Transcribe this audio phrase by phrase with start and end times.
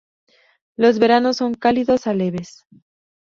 [0.77, 2.65] Los veranos son cálidos a leves.